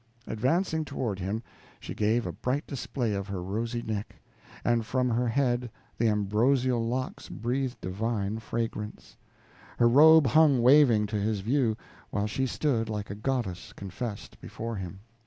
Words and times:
Advancing 0.25 0.83
toward 0.83 1.19
him, 1.19 1.43
she 1.79 1.93
gave 1.93 2.25
a 2.25 2.31
bright 2.31 2.65
display 2.65 3.13
of 3.13 3.27
her 3.27 3.43
rosy 3.43 3.83
neck, 3.83 4.15
and 4.63 4.83
from 4.83 5.11
her 5.11 5.27
head 5.27 5.69
the 5.95 6.07
ambrosial 6.07 6.83
locks 6.83 7.29
breathed 7.29 7.79
divine 7.81 8.39
fragrance; 8.39 9.15
her 9.77 9.87
robe 9.87 10.25
hung 10.25 10.63
waving 10.63 11.05
to 11.05 11.19
his 11.19 11.41
view, 11.41 11.77
while 12.09 12.25
she 12.25 12.47
stood 12.47 12.89
like 12.89 13.11
a 13.11 13.15
goddess 13.15 13.73
confessed 13.73 14.41
before 14.41 14.75
him. 14.75 15.01